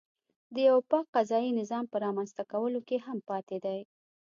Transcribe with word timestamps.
د 0.53 0.55
یوه 0.67 0.81
پاک 0.91 1.05
قضایي 1.15 1.51
نظام 1.59 1.83
په 1.91 1.97
رامنځته 2.05 2.43
کولو 2.51 2.79
کې 2.87 2.97
هم 3.05 3.17
پاتې 3.29 3.57
دی. 3.65 3.79